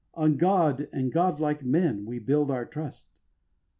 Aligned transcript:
On 0.15 0.35
God 0.35 0.89
and 0.91 1.11
Godlike 1.11 1.63
men 1.63 2.05
we 2.07 2.17
build 2.17 2.49
our 2.49 2.65
trust. 2.65 3.21